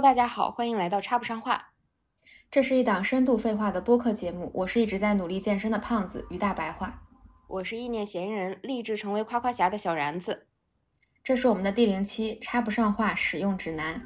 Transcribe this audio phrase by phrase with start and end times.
[0.00, 1.72] Hello，大家好，欢迎来到插不上话。
[2.50, 7.02] 这是一档深度废话的播客节目，我是一直在努力健身的胖子于大白话，
[7.46, 10.46] 我是意念闲人，立志成为夸夸侠的小然子。
[11.22, 14.00] 这是我们的第零期插不上话使用指南。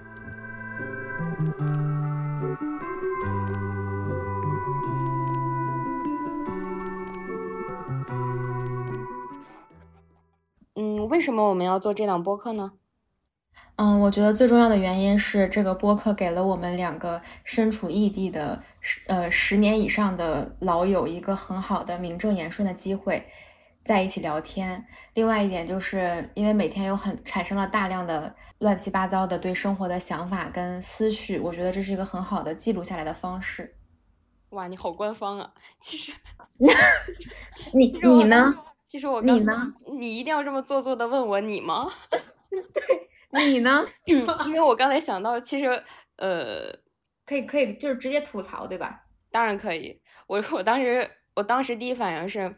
[10.74, 12.72] 嗯，为什么我们要做这档播客呢？
[13.76, 23.26] 嗯，我觉得最重要的原因是这个播客给了我们两个身处异地的十呃十年以上的老友一个很好的名正言顺的机会，
[23.84, 24.86] 在一起聊天。
[25.14, 33.74] 另外一点就是因为每天有很产生了大量的乱七八糟的对生活的想法跟思绪，我觉得这是一个很好的记录下来的方式。
[34.50, 35.50] 哇，你好官方啊！
[35.80, 36.12] 其实
[37.74, 38.54] 你你呢？
[38.86, 39.72] 其实我你呢？
[39.98, 41.88] 你一定要这么做作的问我你吗？
[42.72, 43.03] 对，
[43.42, 43.84] 你呢？
[44.06, 45.82] 因为我刚才想到，其实
[46.16, 46.72] 呃，
[47.26, 49.04] 可以可以，就是直接吐槽，对吧？
[49.30, 50.00] 当然可以。
[50.26, 52.54] 我我当时我当时第一反应是，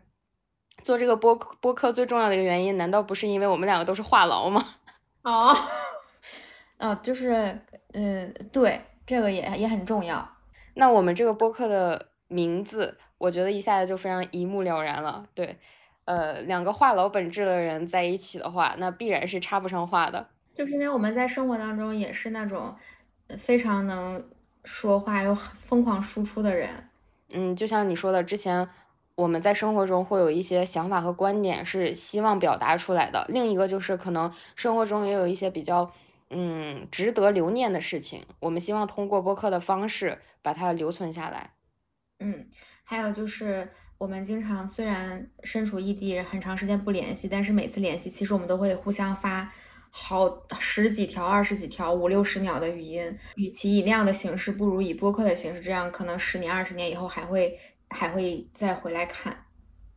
[0.83, 4.65] 做这个播播客最重要的一个原因，难道不是因为我们两个都是话痨吗？
[5.23, 5.57] 哦，
[6.79, 7.59] 哦，就是
[7.93, 10.37] 嗯，对，这个也也很重要。
[10.75, 15.25] 那我们这个播客的名字，我觉得一下子就非常一目了然了。
[15.35, 15.59] 对，
[16.05, 20.29] 呃，两个话痨本质的人在一起的话，那必然是插不上话的。
[20.57, 22.75] 就是因为我们在生活当中也是那种
[23.37, 24.27] 非常能
[24.65, 26.89] 说话又疯狂输出的人。
[27.29, 28.67] 嗯，就像你说的，之前
[29.15, 33.27] 我们在生活中会有一些想法和观点是希望表达出来的。
[33.29, 35.93] 另一个就是可能生活中也有一些比较。
[36.29, 41.53] 嗯，值得留念的事情，我们希望通过播客的方式把它留存下来。
[42.19, 42.49] 嗯，
[42.83, 49.49] 还有就是我们经常虽然身处异地，很长时间不联系，但是每次联系，其实我们都会互相发
[49.99, 53.19] 好十几条、二十几条、五六十秒的语音。
[53.37, 57.59] 与其以那样的形式，不如以播客的形式，这样可能十年、二十年以后还会
[57.89, 59.47] 还会再回来看。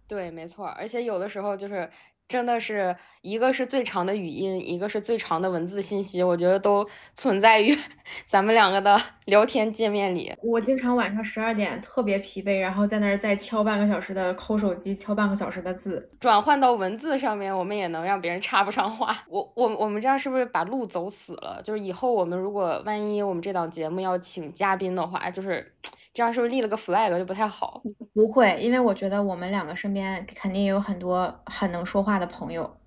[0.08, 1.90] 对，没错，而且有的时候就是。
[2.30, 7.76] 真的是一个是最长的语音，一个是最长的文字信息，我觉得都存在于
[8.30, 8.96] 咱们两个的
[9.26, 10.32] 聊天界面里。
[10.44, 19.24] 我经常晚上十二点特别疲惫，然后在那儿再敲半个小时的抠手机，敲半个小时的字，转换到文字上面，我们也能让别人插不上话。
[19.28, 21.60] 我我我们这样是不是把路走死了？
[21.64, 25.74] 就是以后我们如果万一我们这档节目要请嘉宾的话，就是。
[26.20, 27.82] 这样是不是立了个 flag 就不太好？
[28.14, 32.78] 不会，因为我觉得我们两个身边肯定也有很多很能说话的朋友。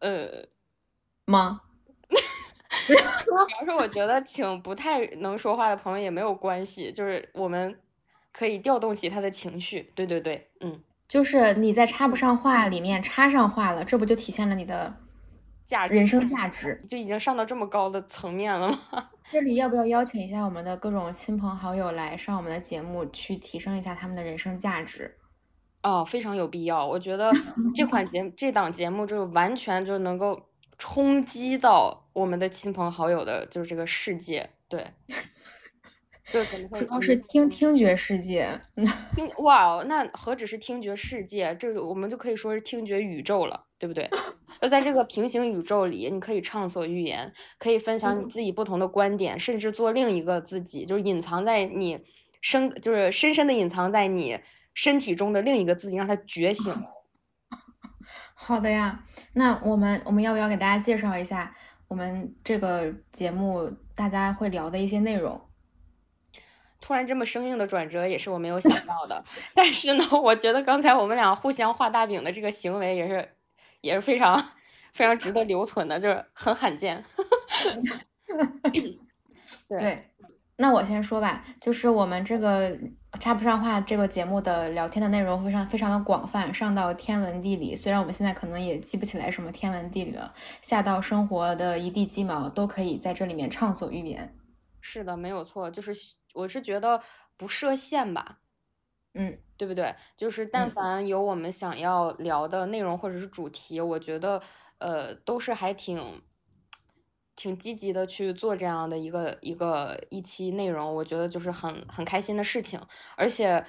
[0.00, 0.28] 呃，
[1.24, 1.62] 吗？
[3.24, 7.80] 主要是我觉得请不太能说话的朋友也没有关系，就是我们
[8.30, 9.90] 可以调动起他的情绪。
[9.94, 10.78] 对对对，嗯，
[11.08, 14.94] 就是你在插不上话里面插上话了，这不就体现了你的
[15.64, 16.78] 价值人生价值？
[16.88, 19.10] 就已经上到这么高的层面了吗？
[19.30, 25.16] 这里要不要邀请一下我们的各种亲朋好友来上我们的节目，去提升一下他们的人生价值？
[25.82, 26.86] 哦，非常有必要。
[26.86, 27.30] 我觉得
[27.74, 30.48] 这款节这档节目就完全就能够
[30.78, 34.48] 冲击到我们的亲朋好友的，就是这个世界。
[34.68, 34.86] 对，
[36.32, 38.48] 对，主要是听听觉世界。
[39.14, 41.54] 听哇，那何止是听觉世界？
[41.56, 44.08] 这个我们就可以说是听觉宇宙了，对不对？
[44.62, 52.02] 就在这个平行宇宙里，你可以畅所欲言，可以分享你自己不同的观点，甚至做另一个自己，就是隐藏在你
[52.40, 54.40] 深，就是深深的隐藏在你
[54.72, 56.72] 身体中的另一个自己，让它觉醒。
[58.32, 61.54] 好的呀，那我们我们要不要给大家介绍一下
[61.88, 65.38] 我们这个节目大家会聊的一些内容？
[66.80, 69.22] 突然这么生硬的转折也是我没有想到的，
[69.54, 73.28] 但是呢，我觉得刚才我们俩互相画大饼的这个行为也是。
[73.84, 74.42] 也是非常
[74.94, 77.04] 非常值得留存的，就是很罕见。
[79.68, 80.10] 对，
[80.56, 82.76] 那我先说吧，就是我们这个
[83.20, 90.32] 插不上话这个节目的聊天的内容非常非常的广泛，上到天文地理，虽然我们现在可能也记不起来什么天文地理了，
[90.62, 94.34] 下到生活的一地鸡毛，都可以在这里面畅所欲言。
[94.80, 95.92] 是的，没有错，就是
[96.32, 97.00] 我是觉得
[97.36, 98.38] 不设限吧。
[99.16, 99.94] 嗯，对不对？
[100.16, 104.42] 就是但凡有我们想要聊的内容或者是主题，我觉得
[104.78, 106.20] 呃都是还挺
[107.36, 112.80] 挺积极的去做这样的一个一个一期内容，我觉得就是很很开心的事情。
[113.16, 113.64] 而且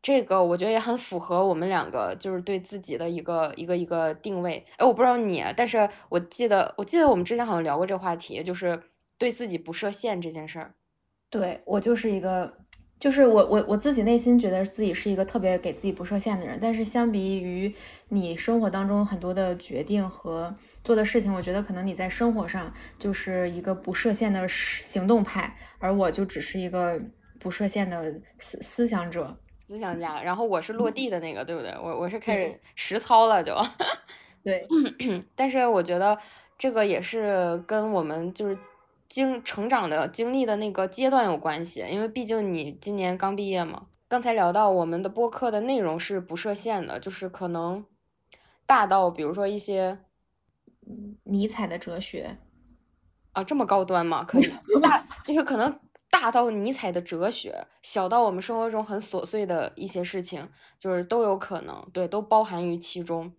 [0.00, 4.64] 这个我觉得也很符合我们两个就是对自己的一个一个一个定位。
[4.76, 8.80] 哎，我不知道你，但是我记得我记得我们之前好像聊过这个话题，就是
[9.18, 10.74] 对自己不设限这件事儿。
[11.28, 12.58] 对我就是一个。
[12.98, 17.72] 就是我我我自己内心觉得自己是一个特别给自己不设限的人，但是相比于
[18.08, 20.52] 你生活当中很多的决定和
[20.82, 27.00] 做的事情，我觉得可能你在生活上就是一个不设限的行动派，而我就只是一个
[27.38, 30.20] 不设限的思思想者、思想家。
[30.20, 31.70] 然后我是落地的那个，对不对？
[31.80, 33.54] 我我是开始实操了，就
[34.42, 34.66] 对。
[35.36, 36.18] 但是我觉得
[36.58, 38.58] 这个也是跟我们就是。
[39.08, 43.86] 经成长的经历的那个阶段有关系，因为毕竟你今年刚毕业嘛。
[44.06, 47.84] 刚才聊到我们的播客的内容是不设限的，就是可能
[48.64, 49.98] 大到比如说一些
[51.24, 52.38] 尼采的哲学
[53.32, 54.24] 啊，这么高端吗？
[54.24, 54.50] 可以
[54.80, 55.78] 大就是可能
[56.10, 63.30] 大到尼采的哲学，小到我们生活中很琐碎的一些事情，就是都有可能，对，都包含于其中。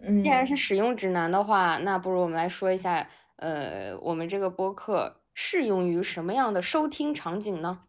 [0.00, 3.08] 嗯，既然是使用指南的话，那不如我们来说一下。
[3.36, 7.80] 呃，我们这个播客适用于什么样的收听场景呢？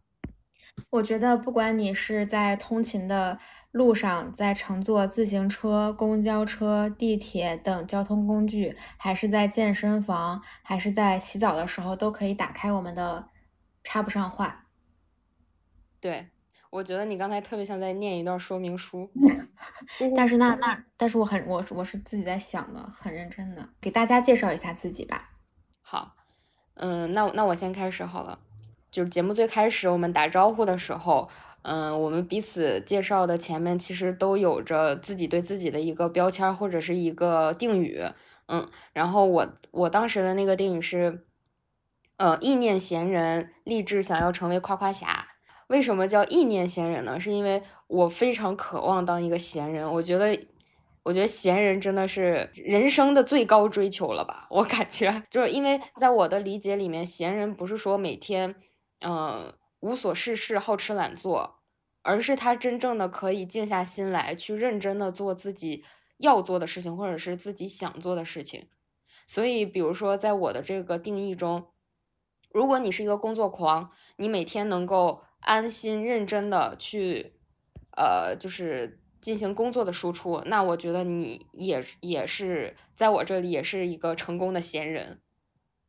[0.90, 3.38] 我觉得，不管你是在通勤的
[3.72, 13.28] 路上，在乘坐自行车、公交车、地铁等交通工具，还是在健身房，还是在洗澡的时候，都可以打开我们的
[13.82, 14.66] 插不上话。
[16.00, 16.28] 对，
[16.70, 19.10] 我觉得你刚才特别像在念一段说明书。
[20.14, 25.37] 但是那那，但是我很我我是自己在想的，很认真的，给大家介绍一下自己吧。
[25.90, 26.14] 好，
[26.74, 28.38] 嗯，那那我先开始好了。
[28.90, 31.30] 就是节目最开始我们打招呼的时候，
[31.62, 38.04] 嗯，我们彼此介绍的前面其实都有着自己对自己的一个标签或者是一个定语，
[38.48, 41.24] 嗯，然后我我当时的那个定语是，
[42.18, 45.26] 呃，意念闲人，立志想要成为夸夸侠。
[45.68, 47.18] 为什么叫意念闲人呢？
[47.18, 50.38] 是因为我非常渴望当一个闲人，我觉得。
[51.08, 54.46] 我觉得闲人真的是人生的最高追求了吧？
[54.50, 58.54] 我感觉就是因为在我的理解里面，闲人不是说每天，
[59.00, 61.60] 嗯，无所事事、好吃懒做，
[62.02, 65.82] 而是他真正的可以静下心来，去认真的做自己
[66.18, 68.68] 要做的事情，或者是自己想做的事情。
[69.26, 71.68] 所以，比如说在我的这个定义中，
[72.52, 77.32] 如果你是一个工作狂，你每天能够安心认真的去，
[77.96, 79.00] 呃，就是。
[79.20, 85.20] 进行工作的输出，那我觉得你也也是在我这里也是一个成功的闲人，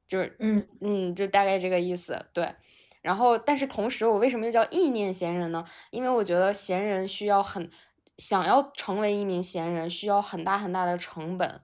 [0.08, 2.26] 就是嗯嗯，就大概这个意思。
[2.34, 2.56] 对，
[3.02, 5.64] 然后但是同时，我为什么又叫意念闲人呢？
[5.92, 7.70] 因为我觉得闲人需要很
[8.18, 11.62] 想要成为一名闲人，需要很大很大的成本，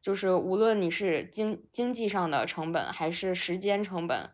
[0.00, 4.30] 就是无论你是经经济上的成本还是时间成本，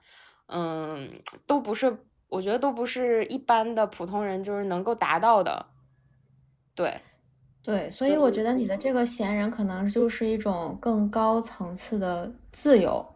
[0.46, 1.98] 嗯，都不是，
[2.28, 5.73] 我觉得都不是一般的普通人就是能够达到的。
[6.74, 7.00] 对，
[7.62, 13.06] 对，所以我觉得你的这个闲人可能就是一种更高层次的自由。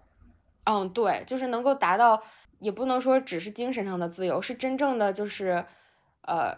[0.64, 2.22] 嗯，对，就是能够达到，
[2.58, 5.64] 也不能说只是精神上的自由，是真正的就是，
[6.22, 6.54] 呃，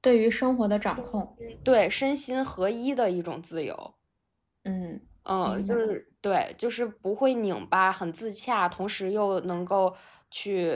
[0.00, 3.94] 对于生活的掌控，对身心合一的一种自由。
[4.64, 9.94] 嗯嗯，就是对，就是不会拧巴，很自洽，同时又能够
[10.30, 10.74] 去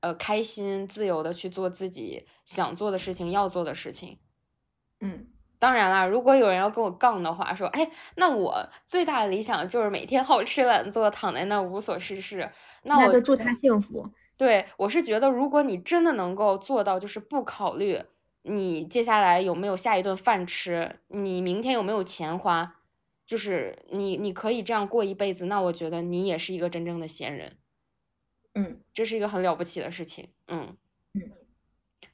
[0.00, 4.18] 呃开心、自由的去做自己想做的事情、要做的事情。
[5.02, 5.26] 嗯，
[5.58, 12.48] 当然啦，如果有人要跟我杠的话，说，哎，那我最大的理想就是每天好吃懒做，躺在那无所事事。
[12.84, 14.08] 那我就祝他幸福。
[14.36, 18.00] 对，我是觉得，如果你真的能够做到，就是不考虑
[18.42, 22.76] 你接下来有没有下一顿饭吃，你明天有没有钱花，
[23.26, 27.58] 就是你你可以这样过一辈子，那我觉得你也是一个真正的闲人。
[28.54, 30.28] 嗯，这是一个很了不起的事情。
[30.46, 30.76] 嗯嗯。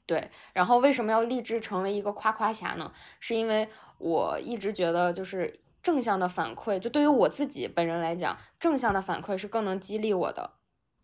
[0.09, 2.91] 对，然后为什么要立志成为一个夸夸侠呢？
[3.19, 10.49] 是因为我一直觉得，就是正向的反馈，就对于我自己本人来讲，正向的反馈是更能激励我的，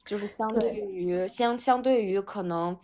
[0.03, 2.79] 就是相对于相相对于可能，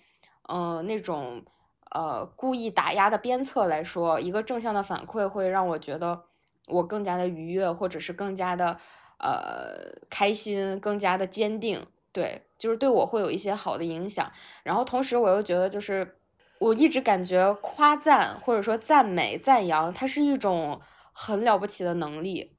[0.47, 1.43] 嗯，那种
[1.89, 6.25] 呃故意打压的鞭策来说，一个正向的反馈会让我觉得
[6.67, 8.77] 我更加的愉悦，或者是更加的
[9.17, 11.87] 呃开心，更加的坚定。
[12.13, 14.29] 对，就是对我会有一些好的影响，
[14.63, 16.17] 然后同时我又觉得，就是
[16.59, 20.81] 我一直感觉夸赞或者说赞美、赞扬，它是一种
[21.13, 22.57] 很了不起的能力，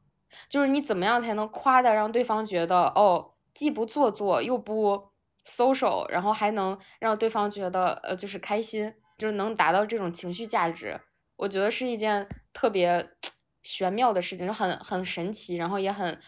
[0.49, 5.11] 就是你怎么样才能夸的让对方觉得哦，既不做作又不
[5.45, 10.99] social，然后还能让对方觉得呃就是开心，就是能达到这种情绪价值，
[11.37, 13.11] 我觉得是一件特别
[13.63, 16.19] 玄妙的事情，就很很神奇，然后也很。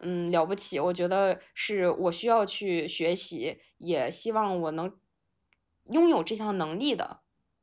[0.00, 4.92] 嗯，了不起，我觉得是我需要去学习，也希望我能
[5.90, 7.20] 拥有这项能力的。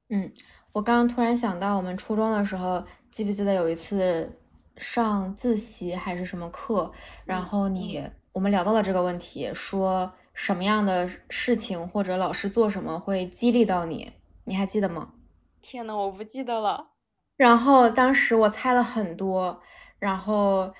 [0.09, 0.31] 嗯，
[0.73, 4.39] 我刚刚突然想到，我们初中的时候，记不记得有一次
[4.77, 6.91] 上自习还是什么课，
[7.25, 14.13] 然后你我们聊到了这个问题，说什么样的事情或者老师做什么会激励到你？
[14.45, 15.13] 你还记得吗？
[15.61, 16.91] 天呐，我不记得了。
[17.37, 19.61] 然后当时我猜了很多，
[19.99, 20.73] 然后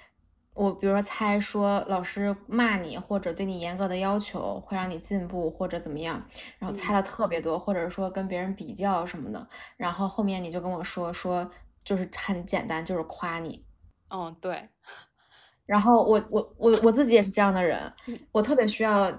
[0.53, 6.23] 我比如说猜说老师骂你或者对你严格的要求会让你进步或者怎么样，
[6.59, 9.47] 然后猜了特别多，或者说跟别人比较什么的。
[9.77, 11.49] 然后后面你就跟我说说
[11.83, 13.63] 就是很简单，就是夸你。
[14.09, 14.69] 嗯，对。
[15.65, 17.91] 然后我我我我自己也是这样的人，
[18.33, 19.11] 我特别需要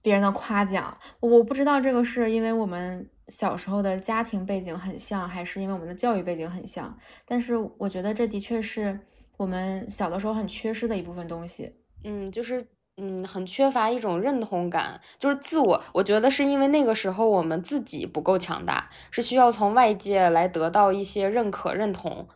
[0.00, 0.96] 别人的夸奖。
[1.20, 3.08] 我不知道这个是因为我们。
[3.28, 6.94] 小时候的家庭背景很像，还是因为我们的教育背景很像？
[7.24, 9.00] 但是我觉得这的确是
[9.36, 11.74] 我们小的时候很缺失的一部分东西。
[12.04, 15.82] 嗯，就是嗯，很缺乏一种认同感，就是自我。
[15.92, 22.28] 我觉得是因为那个时候我们自己不够强大，是需要从外界来得到一些认可、认同。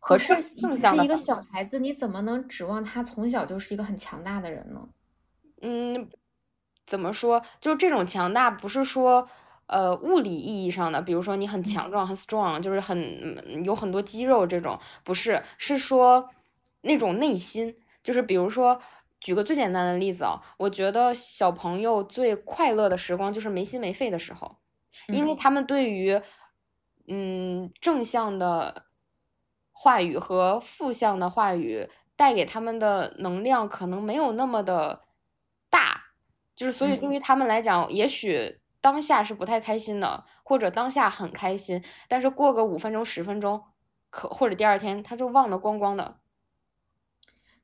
[0.00, 4.88] 可是，你是一个小孩子，你怎么能指望他从小就是一个很强大的人呢？
[5.62, 6.08] 嗯，
[6.86, 7.42] 怎么说？
[7.60, 9.28] 就是这种强大，不是说。
[9.72, 16.28] 呃，物理意义上的，比如说你很强壮，很 strong，就是很有很多肌肉这种，不是，是说
[16.82, 18.80] 那种内心，就是比如说，
[19.20, 24.56] 举个最简单的例子啊，我觉得小朋友最快乐的时光就是没心没肺的时候，
[25.08, 26.20] 因为他们对于
[27.06, 28.86] 嗯正向的
[29.72, 35.02] 话语和负向的话语带给他们的能量可能没有那么的
[35.68, 36.04] 大，
[36.54, 38.58] 就是所以对于他们来讲，也许。
[38.82, 43.62] 当下是不太开心的，或者当下很开心，但是过个五分钟、十分钟，
[44.08, 46.16] 可或者第二天他就忘得光光的。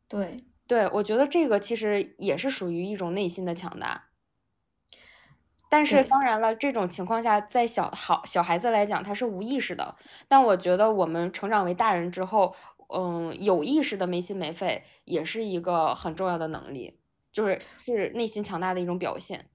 [0.09, 4.05] 对，对我觉得这个其实也是属于一种内心的强大。
[5.69, 9.97] 但是当然了，这种情况下，在小好小孩子来讲，他是无意识的。
[10.29, 12.55] 但我觉得我们成长为大人之后，
[12.95, 17.01] 嗯，有意识的没心没肺，也是一个很重要的能力，
[17.33, 19.47] 就是是内心强大的一种表现。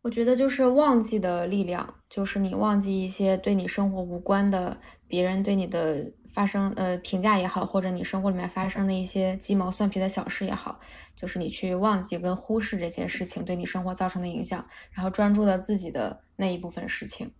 [0.00, 10.80] 我觉得就是忘记的力量，就是你忘记一些对你生活无关的别人对你的发生呃评价也好，或者你生活里面发生的一些鸡毛蒜皮的小事也好，
[11.14, 17.32] 就是你去忘记跟忽视这些事情对你生活造成的影响，然后专注了自己的那一部分事情。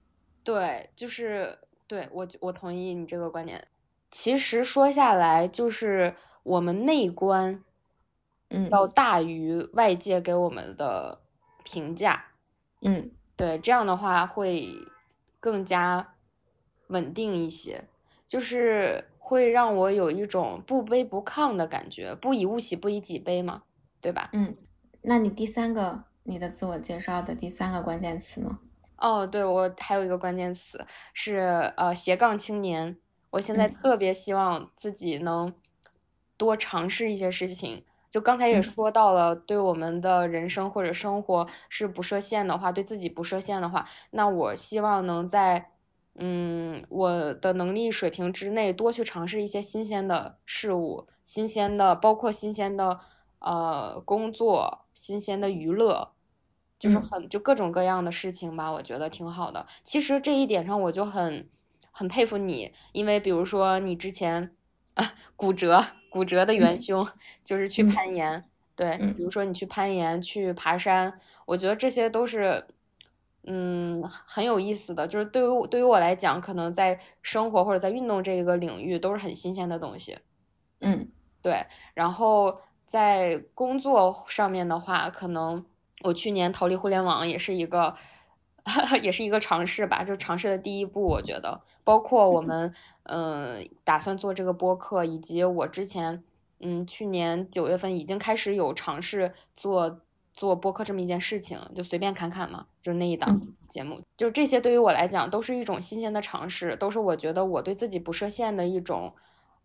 [0.45, 3.69] 对，就是对我我同意你这个观点。
[4.11, 7.65] 其实说下来，就是我们内观，
[8.51, 11.23] 嗯，要大于外界给我们的
[11.65, 12.27] 评价。
[12.83, 14.69] 嗯，对，这样的话会
[15.41, 16.15] 更加
[16.89, 17.85] 稳定一些，
[18.33, 23.65] 就是会让我有一种不卑不亢的感觉，不以物喜，不以己悲嘛，
[24.01, 24.31] 对吧？
[24.33, 24.57] 嗯，
[25.03, 28.59] 那你第三个，你的自我介绍的第三个关键词呢？
[28.97, 32.97] 哦，对，我还有一个关键词是呃斜杠青年，
[33.29, 35.53] 我现在特别希望自己能
[36.39, 37.85] 多尝试一些事情。
[38.11, 45.72] 就刚才也说到了，对我们的人生或者生活是不设限的话，对自己不设限的话，那我希望能在，
[46.15, 53.01] 嗯，我的能力水平之内多去尝试一些新鲜的事物，新鲜的，包括新鲜的，
[53.39, 56.13] 呃，工作，新鲜的娱乐，
[56.79, 59.67] 就是很就各种各样的事情吧，我觉得挺好的。
[59.85, 61.49] 其实这一点上我就很
[61.91, 64.55] 很佩服你，因为比如说你之前
[64.95, 65.85] 啊骨折。
[66.13, 67.09] 骨折的元凶
[67.43, 68.45] 就是去攀岩，
[68.77, 72.67] 对，比如说你去攀岩、去爬山，我觉得这些都是，
[73.45, 75.07] 嗯，很有意思的。
[75.07, 80.19] 就是对于对于我来讲，可能在生活或者在运动这个领域都是很新鲜的东西。
[80.81, 81.09] 嗯，
[81.43, 81.67] 对。
[81.95, 85.65] 然后在工作上面的话，可能
[86.03, 87.95] 我去年逃离互联网也是一个，
[89.03, 91.61] 也是一个尝试吧，就尝试的第一步，我觉得。
[91.85, 92.73] 包括我们，
[93.05, 96.23] 嗯，打算做这个播客，以及我之前，
[96.61, 100.01] 嗯，去年九月份已经开始有尝试做
[100.43, 109.15] 做播客这么一件事情，就随便侃侃嘛，就是那一档节目，就这些对于我来讲都是一种新鲜的尝试，都是我觉得我对自己不设限的一种，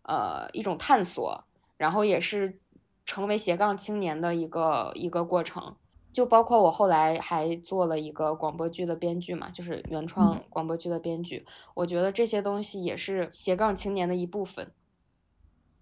[0.02, 1.42] 呃，一种探索，
[1.78, 2.60] 然后也是
[3.04, 5.74] 成为斜杠青年的一个一个过程。
[6.12, 11.44] 就包括我后来还做了一个广播剧的编剧嘛，就是原创广播剧的编剧。
[11.74, 14.70] 我觉得这些东西也是斜杠青年的一部分。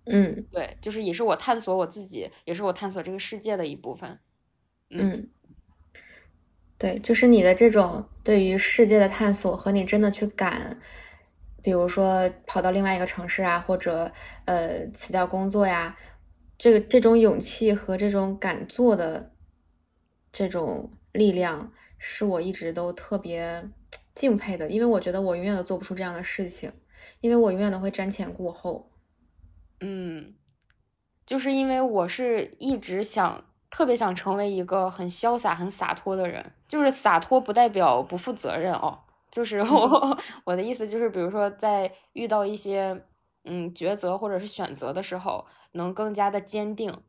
[0.07, 4.19] 嗯，对，就是也是我探索我自己，也是我探索这个世界的一部分。
[4.91, 5.29] 嗯，
[6.79, 10.79] 对，就是你的这种对于世界的探索和你真的去敢，
[11.63, 14.13] 比如说跑到另外一个城市啊，或者
[14.45, 15.97] 呃辞掉工作呀，
[16.57, 19.33] 这个这种勇气和这种敢做的。
[20.33, 23.71] 这种力量是我一直都特别
[24.15, 26.71] 敬佩的，因为我觉得我永远都做不出这样的事情，
[27.23, 28.93] 因为我永远都会瞻前顾后。
[29.81, 30.35] 嗯，
[31.25, 36.53] 就是因为我是一直想特别想成为一个很潇洒、很洒脱的人。
[36.69, 38.99] 就是洒脱不代表不负责任哦，
[39.31, 43.05] 就是我 我的意思就是，比如说在遇到一些
[43.45, 47.03] 嗯抉择或者是选择的时候，能更加的坚定。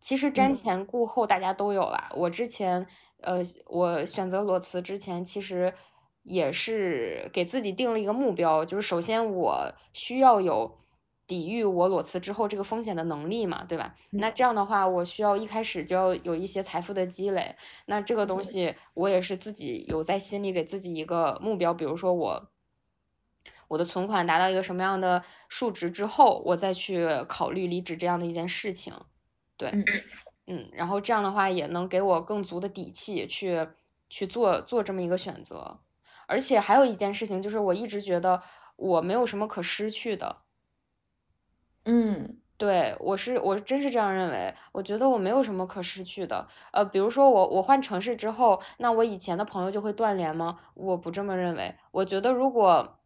[0.00, 2.10] 其实瞻前顾后大家都有啦。
[2.14, 2.86] 我之前
[3.22, 5.74] 呃，我选择裸辞之前，其实
[6.22, 10.78] 也是给自己定了一个目标，就是首先我需要有。
[11.26, 13.94] 抵御我裸辞之后这个风险的能力嘛，对吧？
[14.10, 17.56] 那这样的话，我需要一开始就要有一些财富的积累。
[17.86, 22.50] 那这个东西，我也是自己有在心里给自己一个目标，比如说我
[23.68, 28.94] 我的存款达到一个什么样的数值之后，我再去考虑离职这样的一件事情。
[29.56, 29.72] 对，
[30.46, 33.66] 嗯，然后这样的话也能给我更足的底气去
[34.08, 35.80] 去做做这么一个选择。
[36.28, 38.40] 而且还有一件事情就是，我一直觉得
[38.76, 40.42] 我没有什么可失去的。
[41.88, 46.48] 嗯，对我是我真是这样认为，我觉得我没有什么可失去的。
[46.72, 50.58] 呃，比如说我我换城市之后，那我以前的朋友就会断联吗？
[50.74, 51.76] 我不这么认为。
[51.92, 52.98] 我觉得如果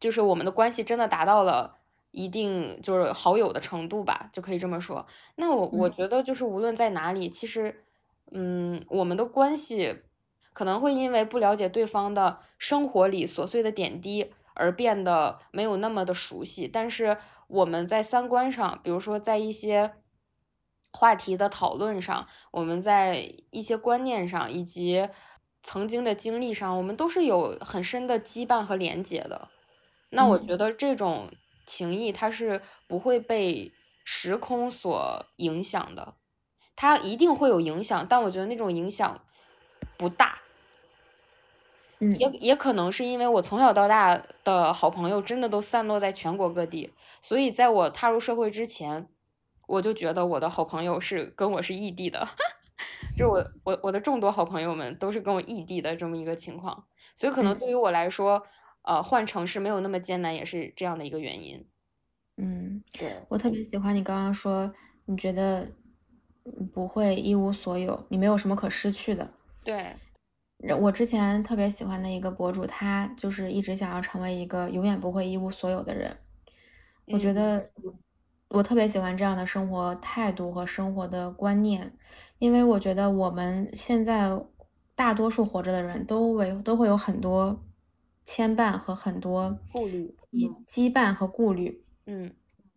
[0.00, 1.76] 就是我们的关系真的达到了
[2.10, 5.06] 一定就是好友的程度吧，就可以这么说。
[5.36, 7.84] 那我我觉得就是无论在哪里，其实
[8.32, 10.02] 嗯，我们的关系
[10.52, 17.16] 可能会因为不了解对方的生活里琐碎的点滴而变得没有那么的熟悉，但是。
[17.48, 19.92] 我们在三观上，比如说在一些
[20.92, 25.08] 话题的讨论上，我们在一些观念上，以及
[25.62, 29.48] 曾经的经历上，我们都是有很深的羁绊和连结的。
[30.10, 31.30] 那我觉得这种
[31.66, 33.72] 情谊它是不会被
[34.04, 36.14] 时空所影响的，
[36.76, 39.20] 它一定会有影响，但我觉得那种影响
[39.96, 40.38] 不大。
[42.12, 49.08] 也也可能是因为我从小到大的好朋友真的都散落在全国各地，所以在我踏入社会之前，
[49.66, 52.26] 我就觉得我的好朋友是跟我是异地的，
[53.16, 56.84] 就我我我的众多好朋友们都是跟我异地的这么一个情况，
[57.14, 58.42] 所以可能对于我来说，
[58.82, 61.66] 呃，换城市没有那么艰难，也是这样的一个原因。
[62.36, 64.72] 嗯，对我特别喜欢你刚刚说，
[65.04, 65.70] 你觉得
[66.72, 69.28] 不会一无所有，你没有什么可失去的。
[69.62, 69.94] 对。
[70.80, 76.16] 我之前特别喜欢的一个博主，他就是一直想要成为一个永远不会一无所有的人。
[77.06, 77.70] 我觉得
[78.48, 81.96] 我特别喜欢这样的生活态度和生活的观念，
[82.38, 84.30] 因为我觉得我们现在
[84.94, 87.62] 大多数活着的人都为都会有很多
[88.24, 91.84] 牵绊和很多顾虑、羁羁绊和顾虑。
[92.06, 92.34] 嗯。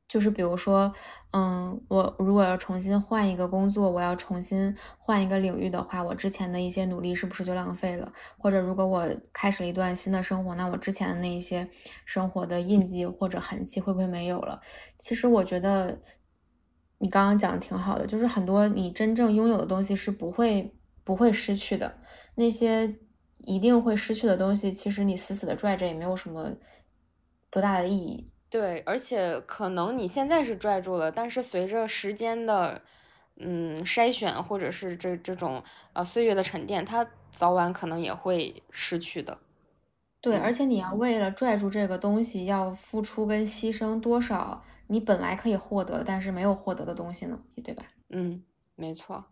[0.08, 0.94] 就是比如说，
[1.32, 8.12] 嗯，我如果要重新换一个工作，我要重新换一个领域的话，我之前的一些努力是不是就浪费了？
[8.38, 11.70] 或者如果我开始了一段新的生活，那我之前的那一些
[12.06, 14.62] 生活的印记或者痕迹会不会没有了？
[14.98, 16.02] 其实我觉得
[17.00, 22.00] 你刚刚讲的挺好的，就是很多你真正拥有的东西是不会不会失去的，
[22.36, 22.98] 那些
[23.40, 26.54] 一定会失去的东西，其实你死死的拽着也没有什么
[27.52, 28.32] 多大的意义。
[28.50, 32.82] 对，而且可能你现在是拽住了，但是随着时间的，
[33.36, 35.62] 嗯，筛选或者是这这种
[35.94, 39.38] 呃岁月的沉淀，它早晚可能也会失去的。
[40.22, 47.40] 对，而且你要为了拽住这个东西，要付出跟牺牲多少你本来可以获得但是没有获得的东西呢？
[47.64, 47.84] 对吧？
[48.10, 48.42] 嗯，
[48.76, 49.26] 没错。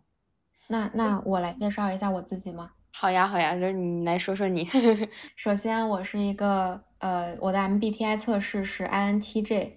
[0.68, 2.72] 那那我来介绍一下我自己吗？
[2.98, 4.66] 好呀，好呀，就是你来说说你。
[5.36, 6.82] 首先，我是一个。
[6.98, 9.72] 呃，我的 MBTI 测试是 INTJ，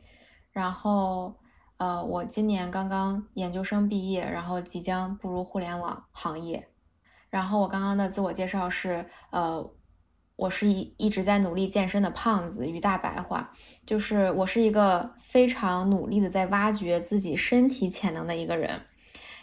[0.53, 1.35] 然后
[1.75, 6.69] 呃，我今年刚刚研究生毕业，然后即将步入互联网行业。
[7.29, 9.69] 然后我刚刚的自我介绍是，呃，
[10.37, 13.51] 我是一一直在努力健身的胖子，于大白话，
[13.85, 18.81] 就是我是一个非常努力的在挖掘自己身体潜能的一个人。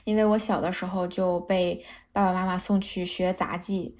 [0.06, 3.98] 因为我小的时候就被爸爸妈妈送去学杂技，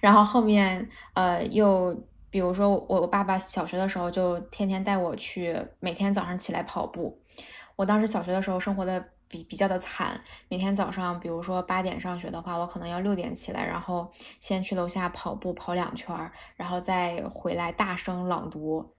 [0.00, 2.06] 然后后面呃又。
[2.30, 7.18] 比如说，我我爸爸小学的时候就天天带我去，每天早上起来跑步。
[7.74, 16.14] 我当时小学的时候生活的比比较的惨，每天早上，比如说八点上学的话，我可能要六点起来，然后先去楼下跑步跑两圈，
[16.54, 18.94] 然后再回来大声朗读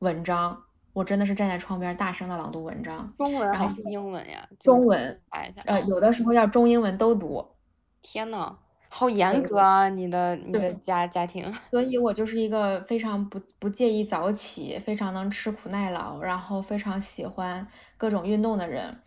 [0.00, 0.67] 文章。
[0.98, 4.44] 我真的是站在窗边大声的朗读文章，中文还是英文呀？
[4.58, 5.20] 中文，
[5.64, 7.46] 呃，有的时候要中英文都读。
[8.02, 8.52] 天呐！
[8.88, 11.54] 好严格啊，你的你的家家庭。
[11.70, 17.64] 所以我就是一个非常不不介意早起，非常能吃苦耐劳，然后非常喜欢
[17.96, 19.00] 各种运动的人。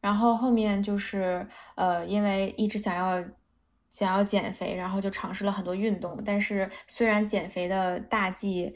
[0.00, 3.22] 然后后面就是呃，因为一直想要
[3.90, 6.18] 想要减肥，然后就尝试了很多运动。
[6.24, 8.74] 但是虽然减肥的大计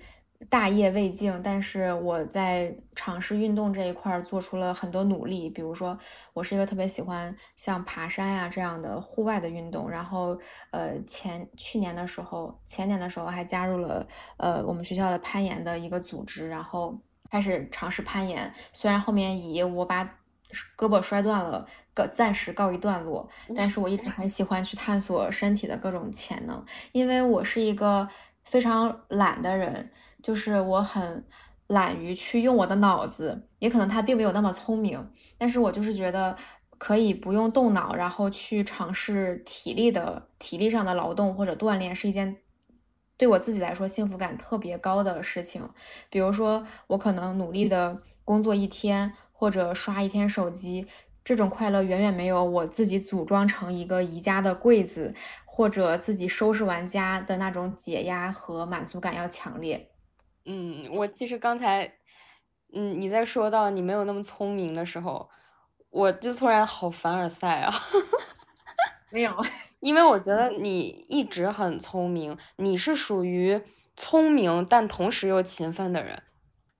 [0.48, 5.50] 大业未竟，但是我在尝试运动这一块做出了很多努力。
[5.50, 5.96] 比如说，
[6.32, 9.88] 我是一个特别喜欢像爬山呀这样的户外的运动。
[9.88, 10.36] 然后，
[10.70, 14.06] 呃，前去年的时候，前年的时候还加入了
[14.38, 16.98] 呃我们学校的攀岩的一个组织，然后
[17.30, 18.52] 开始尝试攀岩。
[18.72, 20.04] 虽然后面以我把
[20.76, 28.08] 胳膊摔断了，告暂时告一段落，但是我一直很喜欢去探索身体的各种潜能，因为我是一个
[28.42, 29.92] 非常懒的人。
[30.22, 31.24] 就是我很
[31.68, 36.36] 懒于去用我的脑子，也可能他并没有那么聪明，但是我就是觉得
[36.78, 42.38] 可以不用动脑，然后去尝试体力的体力上的劳动或者锻炼，是一件
[43.16, 45.68] 对我自己来说幸福感特别高的事情。
[46.08, 50.86] 比如说，我可能努力的工作一天，或者刷一天手机，
[51.22, 59.89] 这种快乐远远没有我自己组装成一个宜家的柜子，或者自己收拾完家的那种解压和满足感要强烈。
[60.52, 61.84] 嗯，我其实刚才，
[62.74, 65.30] 嗯，你在说到你没有那么聪明的时候，
[65.90, 67.72] 我就突然好凡尔赛啊！
[69.10, 69.32] 没有，
[69.78, 73.62] 因为我觉得你一直很聪明，你是属于
[73.94, 76.20] 聪明但同时又勤奋的人。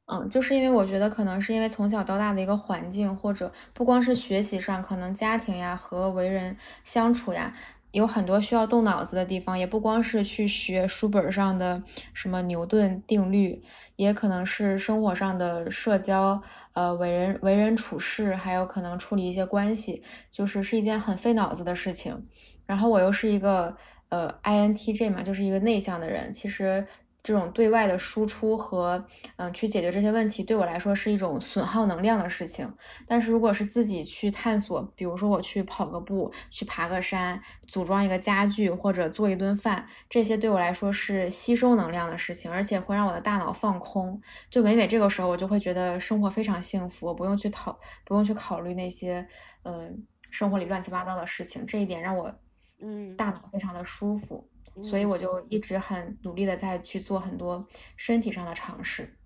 [0.07, 7.55] 嗯，就是因为我觉得可能是因为从小到大的一个环境，或者不光是学习上，可能家庭呀和为人相处呀。
[7.93, 11.83] 有很多需要动脑子的地方，也不光是去学书本上的
[12.15, 13.63] 什么牛顿定律，
[13.97, 16.41] 也可能是生活上的社交，
[16.73, 22.27] 呃，为人为人处事，还有可能处理一些关系，就是是一件很费脑子的事情。
[22.67, 23.77] 然后我又是一个
[24.11, 26.87] 呃 INTJ 嘛，就是一个内向的人，其实。
[27.23, 29.05] 这种对外的输出和
[29.37, 32.73] 嗯，去解决这些问题，对我来说是一种损耗能量的事情。
[33.07, 44.21] 但是如果是自己去探索，比如说我去跑个步，去爬个山，组装一个家具，或者做一顿饭，这些对我来说是吸收能量的事情，而且会让我的大脑放空。
[44.51, 49.27] 就每每这个时候，我就会觉得生活非常幸福，我不用去讨，不用去考虑那些
[49.63, 51.65] 嗯生活里乱七八糟的事情。
[51.67, 52.35] 这一点让我
[52.81, 54.50] 嗯大脑非常的舒服。
[54.83, 59.17] 所以我就一直很努力的在去做很多身体上的尝试，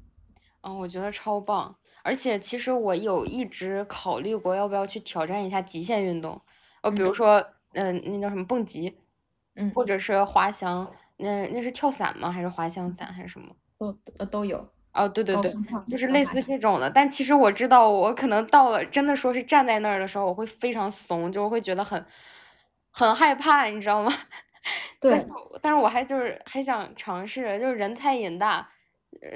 [0.62, 1.76] 嗯，我觉得超棒。
[2.02, 6.40] 而且其实我有一直考虑过要不要去挑战一下极限运动，
[6.82, 7.42] 呃，比如说，
[7.72, 8.98] 嗯，那叫什么蹦极，
[9.54, 12.30] 嗯，或者是滑翔，那那是跳伞吗？
[12.30, 13.54] 还是滑翔伞还是什么？
[13.78, 14.68] 都呃都有。
[14.92, 15.52] 哦，对对对，
[15.88, 16.88] 就是类似这种的。
[16.90, 22.04] 但其实我知道，我可能到了真的说是站在那儿的时候，我会非常怂，就会觉得很
[22.90, 24.12] 很害怕，你知道吗？
[25.00, 25.26] 对，
[25.60, 28.66] 但是我还就是还想尝试，就是人菜瘾大，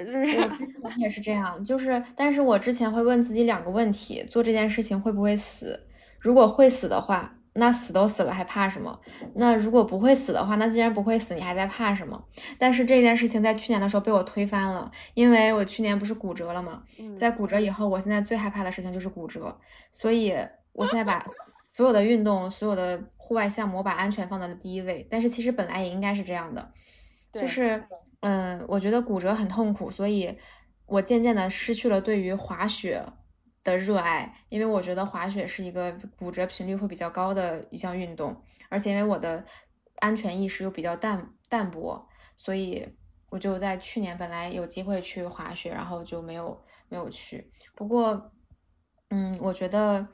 [0.05, 5.87] 就是我 之前也是这样，就是但是我之前会问自己两个问题：做这件事情会不会死？
[6.19, 8.99] 如果会死的话，那死都死了还怕什么？
[9.35, 12.21] 那如果不会死的话，那既然不会死，你还在怕什么？
[12.57, 16.83] 但是这件事情在去年的时候被我推翻了，因为我去年不是骨折了吗？
[17.15, 19.55] 在骨折以后，我现在最害怕的事情就是骨折，
[19.91, 20.33] 所以
[20.73, 21.23] 我现在把。
[21.79, 25.07] 所有的运动，所有的户外项目，我把安全放到了第一位。
[25.09, 26.73] 但是其实本来也应该是这样的，
[27.31, 27.81] 就是，
[28.19, 30.37] 嗯，我觉得骨折很痛苦，所以
[30.85, 33.01] 我渐渐的失去了对于滑雪
[33.63, 39.45] 的热爱，因为我觉得滑雪是一个骨折频率会比较高的一项运动，而且因为我的
[39.99, 42.85] 安全意识又比较淡淡薄，所以
[43.29, 47.49] 我就在去年本来有机会去滑雪，然后就没有没有去。
[47.73, 48.33] 不过，
[49.11, 50.05] 嗯，我觉得。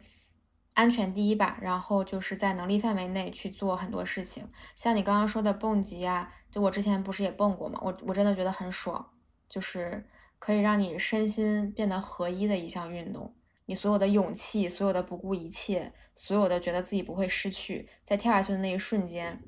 [0.75, 7.79] 安全第一吧，然后就是在能力范围内去做很多事情，像你刚刚说的蹦极啊，就我之前不是也蹦过吗？
[7.81, 9.13] 我我真的觉得很爽，
[9.49, 10.05] 就是
[10.37, 13.33] 可以让你身心变得合一的一项运动。
[13.67, 19.41] 你所有的勇气，所有的不顾一切，所有的觉得自己不会失去，在跳下去的那一瞬间，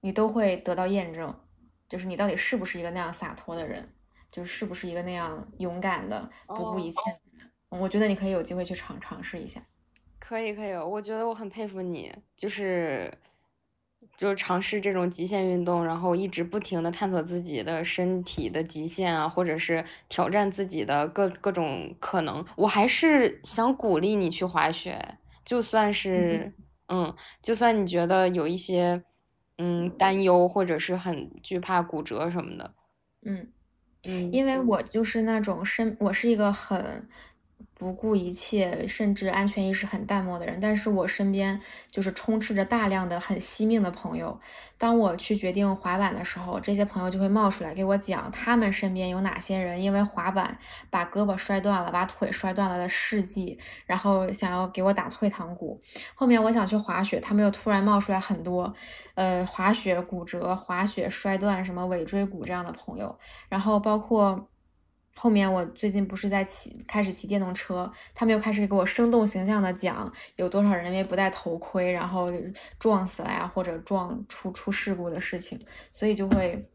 [0.00, 1.34] 你都会得到验证，
[1.88, 3.94] 就是你到底是不是一个那样洒脱的人，
[4.32, 7.50] 就是不是一个那样勇敢的不顾一切的人。
[7.80, 9.64] 我觉得你可以有机会去尝尝试一下。
[10.26, 13.12] 可以可以，我觉得我很佩服你，就是
[14.16, 22.42] 就是尝试这种极限运动，然后一直不停的探索自己的身体的极限啊，或者是挑战自己的各各种可能。
[22.56, 26.50] 我还是想鼓励你去滑雪，就算是
[26.88, 29.02] 嗯，就算你觉得有一些
[29.58, 32.74] 嗯担忧，或者是很惧怕骨折什么的，
[33.26, 33.52] 嗯
[34.06, 37.06] 嗯，因为我就是那种身，我是一个很。
[37.74, 44.40] 不顾一切，甚至安全意识很淡漠的人，但是我身边就是充斥着大量的很惜命的朋友。
[44.76, 50.58] 当我去决定滑板的时候，这些朋友就会冒出来给我讲他们身边有哪些人因为滑板
[50.90, 55.80] 把胳膊摔断了，把腿摔断了的事迹，然后想要给我打退堂鼓。
[56.14, 58.74] 后面我想去滑雪，他们又突然冒出来很多，
[59.14, 64.48] 呃，滑雪骨折、滑雪摔断什么尾椎骨这样的朋友，然后包括。
[65.16, 72.30] 后面我最近不是在骑，开始骑电动车，他们又开始给我生动形象的讲有多少人因为不戴头盔，然后
[72.78, 76.68] 撞死了呀，或者撞出出事故的事情，所以就会。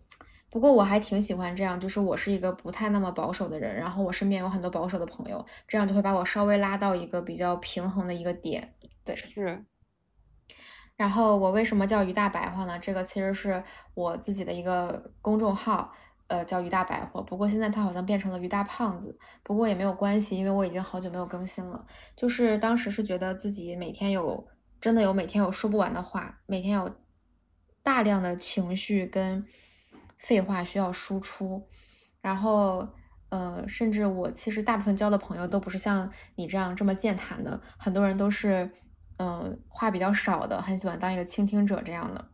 [0.52, 8.73] 不过我还挺喜欢这样，就是我是一个不太那么保守的人，然后我身边有很多保守的朋友，这样就会把我稍微拉到一个比较平衡的一个点。
[9.06, 9.63] 对，是。
[10.95, 12.80] 然后我为什么叫于大白话呢？
[12.80, 15.93] 这个其实是我自己的一个公众号，
[16.29, 17.21] 呃，叫于大白货。
[17.21, 21.85] 不过现在它好像变成了于大胖子，不过也没有关系，因为我已经好久没有更新了。
[22.15, 24.47] 就是当时是觉得自己每天有
[24.79, 26.89] 真的有每天有说不完的话，每天有
[27.83, 29.45] 大量的情绪跟。
[30.21, 31.65] 废话需要输出，
[32.19, 32.85] 然后，
[33.29, 38.69] 呃，甚至我其实大部分交的朋友都不是像你这样这么健谈的，很多人都是，
[39.17, 42.31] 嗯，话比较少的，很喜欢当一个倾听者这样的。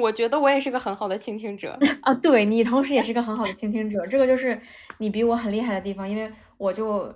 [0.00, 4.60] 我觉得我也是个很好的倾听者啊，对你同时也是个很好的倾听者，这个就是
[4.98, 7.14] 你比我很厉害的地方，因为我就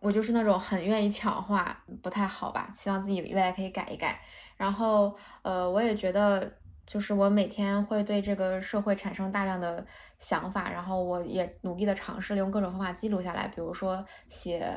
[0.00, 2.70] 我就是那种很愿意抢话，不太好吧？
[2.72, 4.20] 希望自己未来可以改一改。
[4.56, 6.52] 然后，呃，我也觉得。
[6.86, 9.86] 就是我每天会对这个社会产生大量的
[10.18, 14.76] 想法，然后我也努力的尝试用各种方法记录下来，比如说写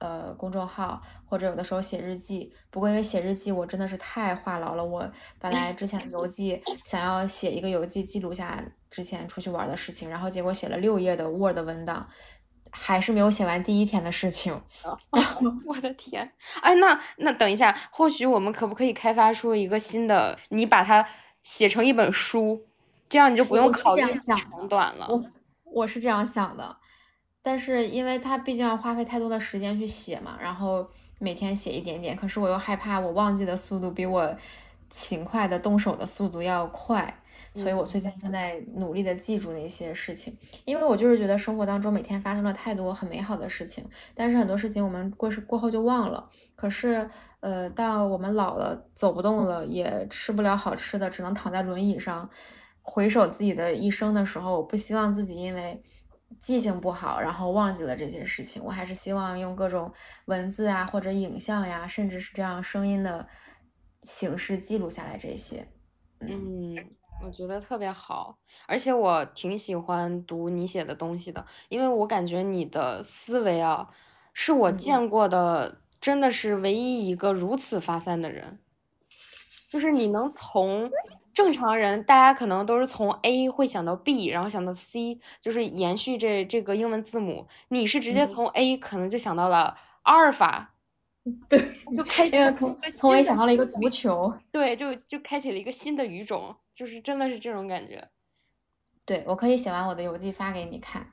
[0.00, 2.52] 呃公众号，或者有的时候写日记。
[2.70, 5.08] 不过因为写日记我真的是太话痨了，我
[5.38, 8.60] 本 来之前的游记想要写一个游记记录下
[8.90, 12.08] 之前出去玩的事情，然后结果写了六页的 Word 文档，
[12.70, 14.60] 还是没有写完第一天的事情。
[15.64, 16.32] 我的天！
[16.60, 20.38] 哎，那那等一下，或许我们可不可以开发出一个新的？
[20.48, 21.06] 你把它。
[21.42, 22.66] 写成一本书，
[23.08, 25.06] 这样你就不用考虑长短了。
[25.08, 25.24] 我
[25.64, 26.76] 我是这样想的，
[27.42, 34.36] 但是因为它毕竟要花费太多的时间去写嘛，然后每天写一点点，可是我又害怕我忘记的速度比我
[34.88, 37.16] 勤快的动手的速度要快。
[37.52, 40.32] 所以我最近正在努力的记住那些事情，
[40.64, 46.30] 因为我就是觉得生活当中每天发生了太多很美好的事情，但是很多事情我们过是过后就忘了。
[46.54, 52.30] 可是，呃，到我们老了，走不动了，也吃不了好吃的，只能躺在轮椅上，
[52.82, 55.82] 回首自己的一生的时候，我不希望自己因为
[56.38, 58.62] 记性不好，然后忘记了这些事情。
[58.64, 59.92] 我还是希望用各种
[60.26, 63.26] 文字啊，或者影像呀，甚至是这样声音的
[64.02, 65.66] 形式记录下来这些。
[66.20, 66.76] 嗯。
[67.22, 73.86] 我觉得特别好，而且我挺喜欢读你写的东西的，因为我感觉你的思维啊，
[74.32, 78.58] 是我见过的真的是唯一一个如此发散的人。
[79.70, 80.90] 就是你能从
[81.40, 90.74] 正常人，大家可能都是从 A 会想到 B，然后想到 C，就是延续这这个英文字母，你是直接从 A 可能就想到了阿尔法。
[91.48, 91.58] 对，
[91.96, 98.08] 就开因为从从 A 想到了一个足球，对，就就开启了一个新的语种，就是真的是这种感觉。
[99.06, 101.12] 对，我可以写完我的游记发给你看。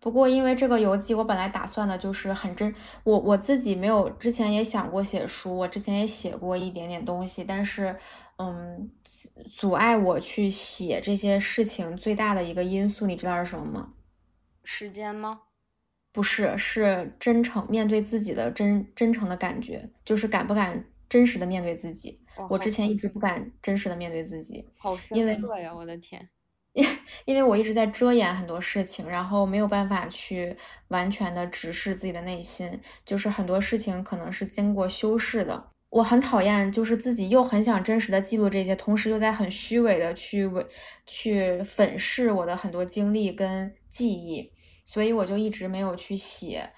[0.00, 7.96] 不过因为这个游记，我本来打算的就是很真，我我自己没有之前也想过写书，我之前也写过一点点东西，但是
[8.48, 8.90] 嗯，
[9.50, 13.92] 阻碍我去写这些事情最大的一个因素，你知道是什么吗？
[14.64, 15.40] 时间吗？
[16.12, 22.20] 不是，是真诚面对自己的真真诚的感觉，就是敢不敢真实的面对自己。
[22.48, 26.28] 我之前一直不敢真实的面对自己，好因为呀，我的天，
[26.72, 26.86] 因
[27.26, 30.56] 因为我一直在遮掩很多事情，然后没有办法去
[30.88, 35.71] 完全的直视自己的内心，就是很多事情可能是经过修饰的。
[35.92, 40.66] 我很讨厌，就是自己又很想真实的记录这些，同时又在很虚伪的去伪
[41.06, 44.50] 去粉饰我的很多经历跟记忆。
[44.84, 46.70] 所以我就一直没有去写，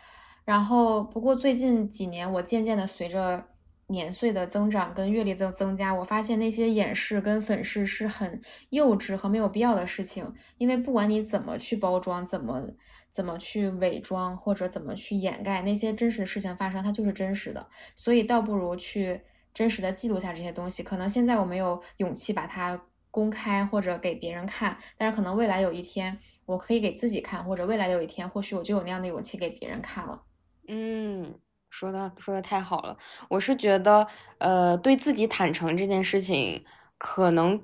[0.45, 3.43] 然后不过最近几年，我渐渐的随着
[3.89, 10.33] 年岁的增长跟阅历的增加，我发现那些掩饰跟粉饰是很幼稚和没有必要的事情。
[10.59, 12.63] 因为不管你怎么去包装，怎么
[13.11, 17.67] 怎么去伪装，或者怎么去掩盖那些真实的事情发生，它就是真实的。
[17.95, 19.21] 所以倒不如去
[19.53, 20.83] 真实的记录下这些东西。
[20.83, 22.81] 可能现在我没有勇气把它。
[23.15, 30.21] 公开或者给别人看，但是可能未来有一天，我可以给自己看，或者未来的有一天，或许我就有那样的勇气给别人看了。
[30.67, 31.33] 嗯，
[31.75, 32.97] 说的说的太好了。
[33.29, 34.07] 我是觉得，
[34.39, 36.65] 呃，对自己坦诚这件事情，
[36.99, 37.61] 可能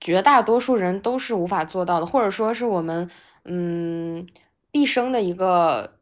[0.00, 3.08] 绝大多数人都是无法做到的，或者说是我们
[3.44, 4.26] 嗯
[4.72, 5.98] 毕生的一个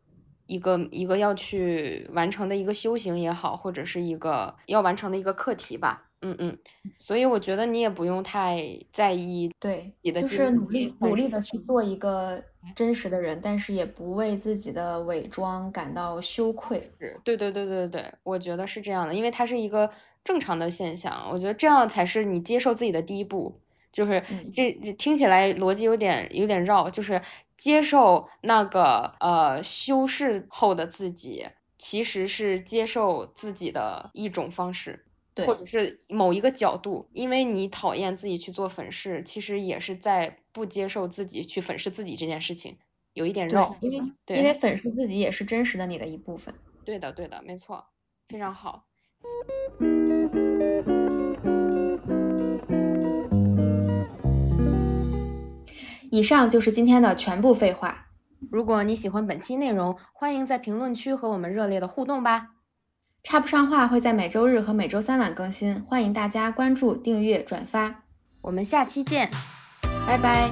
[0.46, 6.06] 一个一个要去完成的一个修行也好，或者是一个要完成的一个课题吧。
[6.22, 6.58] 嗯嗯，
[6.98, 12.42] 所以我觉得你也不用太在意，对，就是努力努力的去做一个
[12.74, 16.80] 真实的人，但是也不为自己的伪装感到羞愧。
[16.98, 19.90] 是，对对对对对，我觉得是这样的，因为它是一个
[20.22, 21.28] 正常的现象。
[21.30, 23.58] 我觉得这样才是你接受自己的第一步，
[23.90, 27.20] 就是嗯这这听起来逻辑有点有点绕，就是
[27.56, 31.46] 接受那个呃修饰后的自己，
[31.78, 35.04] 其实是接受自己的一种方式。
[35.32, 42.76] 对或者是某一个角度，因为你讨厌自己去做粉饰，其实也是在不接受自己去粉饰自己这件事情，
[43.12, 43.76] 有一点对绕，。
[43.80, 43.96] 因为
[44.36, 46.54] 因为粉饰自己也是真实的你的一部分。
[46.84, 47.84] 对的，对的，没错，
[48.28, 48.86] 非常好。
[56.10, 58.08] 以上就是今天的全部废话。
[58.50, 62.48] 如果你喜欢本期内容，欢迎在评论区和我们热烈的互动吧。
[63.22, 68.04] 插不上话会在每周日和每周三晚更新，欢迎大家关注、订阅、转发，
[68.40, 69.30] 我们下期见。
[70.10, 70.50] 拜拜。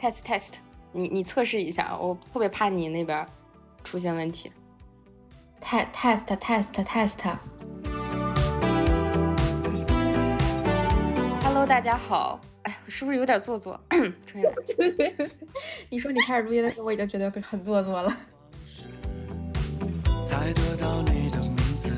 [0.00, 0.40] test test，
[0.92, 3.26] 你你测试一下，我特别怕你那边
[3.84, 4.50] 出现问题。
[5.60, 7.57] test test test test。
[11.68, 12.40] 大家好。
[12.62, 13.78] 哎，我是不是有点做作？
[13.90, 14.50] 重新来。
[15.90, 18.16] 你说你开始录音的时候，我已经觉得很做作了。
[20.26, 21.94] 才得到你的名字。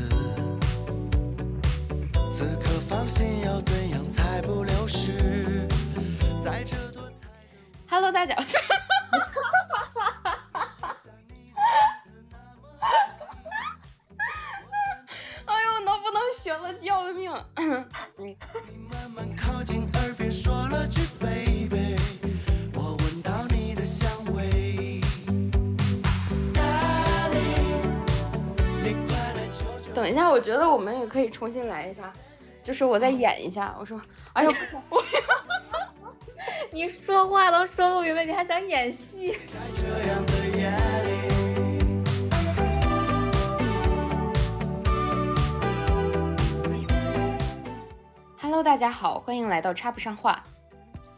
[2.34, 5.68] 此刻芳心要怎样才不流失？
[6.42, 7.28] 在这多彩
[7.88, 8.34] Hello，大家。
[28.82, 32.10] 你快来救救等一下，我觉得我们也可以重新来一下，
[32.64, 33.76] 就是我再演一下。
[33.78, 34.00] 我说，
[34.32, 34.50] 哎呦，
[36.72, 39.32] 你说话都说不明白，你还想演戏？
[39.32, 39.36] 在
[39.74, 40.24] 这样
[48.50, 50.44] Hello，大家好，欢迎来到插不上话。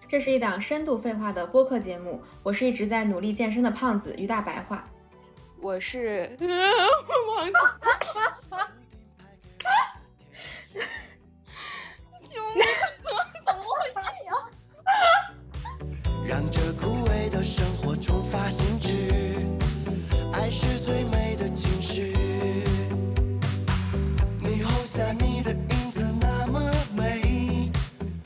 [0.06, 4.86] 这是一档深度废话的播客节目，我是一直在努力健身的胖子于大白话。
[5.58, 7.54] 我是， 我忘记。
[12.30, 12.66] 救命！
[13.46, 14.36] 怎么会这样？
[16.28, 16.70] 让这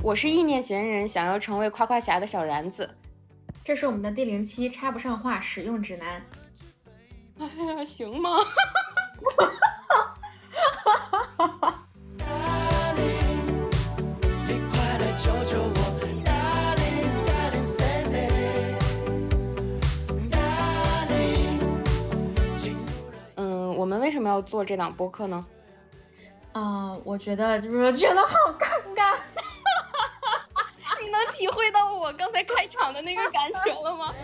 [0.06, 2.88] 我是意念闲人，想要成为夸夸侠的小然子。
[3.64, 6.22] 这是我们的第零期插不上话使用指南。
[7.40, 8.38] 哎呀，行吗。
[23.34, 25.44] 嗯，我们为什么要做这档播客呢？
[26.52, 29.16] 嗯、我觉得就是觉得好尴尬。
[31.36, 34.14] 体会到我刚才开场的那个感觉了吗？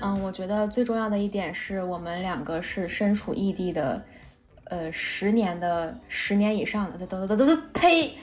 [0.00, 4.04] 嗯，我觉得最重要的一点是我们两个是身处异地的，
[4.64, 8.16] 呃，十年的十年以上的，都都都都都呸！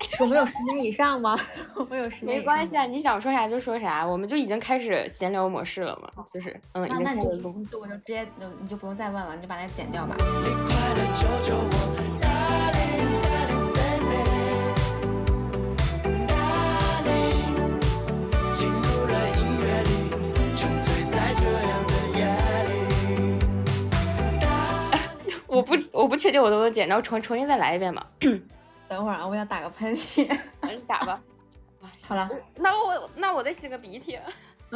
[0.00, 1.38] 是我们有十年以上吗？
[1.74, 10.14] 我们有十年没关系啊，你想说啥就说啥，我们就已经开始闲聊模式了嘛，就是嗯，那那你就我就直接就你就不用再问了，你就把它剪掉吧。
[10.18, 11.54] 你快来救救
[25.46, 28.04] 我不我不确定我能不能剪，然后重重新再来一遍嘛。
[28.88, 30.38] 等会儿啊，我想打个喷嚏。
[30.62, 31.20] 你打吧。
[32.02, 34.18] 好了，那我那我得擤个鼻涕。